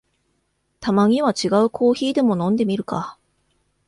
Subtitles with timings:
[0.79, 3.19] たまには違うコーヒーでも飲んでみるか